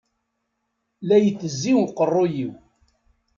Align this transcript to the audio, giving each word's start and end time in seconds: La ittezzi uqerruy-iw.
La 1.07 1.17
ittezzi 1.29 1.71
uqerruy-iw. 1.83 2.51